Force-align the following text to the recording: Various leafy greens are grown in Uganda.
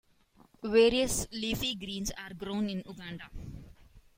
Various 0.63 1.27
leafy 1.31 1.75
greens 1.75 2.09
are 2.17 2.33
grown 2.33 2.71
in 2.71 2.81
Uganda. 2.87 3.29